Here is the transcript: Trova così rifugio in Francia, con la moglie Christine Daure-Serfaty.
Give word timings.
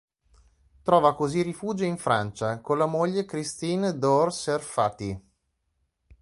Trova 0.81 1.13
così 1.13 1.43
rifugio 1.43 1.83
in 1.83 1.95
Francia, 1.95 2.59
con 2.59 2.79
la 2.79 2.87
moglie 2.87 3.23
Christine 3.25 3.99
Daure-Serfaty. 3.99 5.21